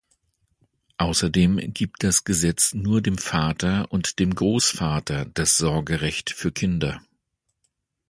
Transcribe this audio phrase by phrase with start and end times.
[0.97, 7.03] Außerdem gibt das Gesetz nur dem Vater und dem Großvater das Sorgerecht für Kinder.